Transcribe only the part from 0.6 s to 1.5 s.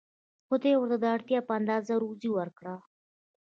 ورته د اړتیا